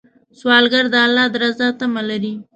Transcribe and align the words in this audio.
سوالګر 0.39 0.85
د 0.93 0.95
الله 1.05 1.25
د 1.33 1.35
رضا 1.43 1.67
تمه 1.79 2.01
لري 2.09 2.33